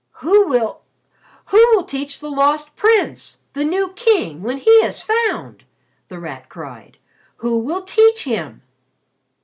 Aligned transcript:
"Who 0.25 0.47
will 0.47 0.81
who 1.45 1.57
will 1.75 1.83
teach 1.83 2.21
the 2.21 2.31
Lost 2.31 2.75
Prince 2.75 3.43
the 3.53 3.63
new 3.63 3.93
King 3.93 4.41
when 4.41 4.57
he 4.57 4.71
is 4.83 5.03
found?" 5.03 5.63
The 6.07 6.17
Rat 6.17 6.49
cried. 6.49 6.97
"Who 7.35 7.59
will 7.59 7.83
teach 7.83 8.23
him?" 8.23 8.63